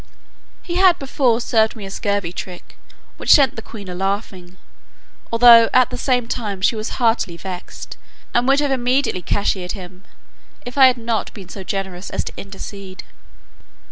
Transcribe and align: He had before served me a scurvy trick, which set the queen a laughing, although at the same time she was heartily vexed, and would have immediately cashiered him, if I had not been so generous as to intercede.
He 0.63 0.77
had 0.77 0.97
before 0.97 1.39
served 1.39 1.75
me 1.75 1.85
a 1.85 1.91
scurvy 1.91 2.33
trick, 2.33 2.75
which 3.17 3.29
set 3.31 3.55
the 3.55 3.61
queen 3.61 3.87
a 3.87 3.93
laughing, 3.93 4.57
although 5.31 5.69
at 5.75 5.91
the 5.91 5.95
same 5.99 6.27
time 6.27 6.59
she 6.59 6.75
was 6.75 6.97
heartily 6.97 7.37
vexed, 7.37 7.97
and 8.33 8.47
would 8.47 8.61
have 8.61 8.71
immediately 8.71 9.21
cashiered 9.21 9.73
him, 9.73 10.03
if 10.65 10.75
I 10.75 10.87
had 10.87 10.97
not 10.97 11.31
been 11.35 11.49
so 11.49 11.63
generous 11.63 12.09
as 12.09 12.23
to 12.23 12.33
intercede. 12.35 13.03